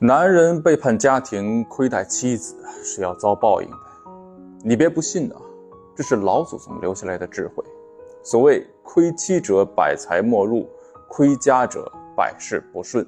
[0.00, 2.54] 男人背叛家庭亏待妻子
[2.84, 3.76] 是要遭报应的。
[4.62, 5.36] 你别不信啊
[5.96, 7.64] 这是老祖宗留下来的智慧。
[8.22, 10.70] 所谓亏妻者百财莫入
[11.08, 13.04] 亏家者百事不顺。